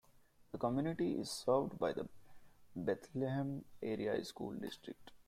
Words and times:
The 0.51 0.57
community 0.57 1.11
is 1.19 1.29
served 1.29 1.77
by 1.77 1.93
the 1.93 2.09
Bethlehem 2.75 3.63
Area 3.83 4.25
School 4.25 4.53
District. 4.53 5.11